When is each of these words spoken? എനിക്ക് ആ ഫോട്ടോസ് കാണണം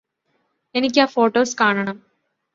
എനിക്ക് 0.75 1.01
ആ 1.01 1.05
ഫോട്ടോസ് 1.05 1.57
കാണണം 1.61 1.97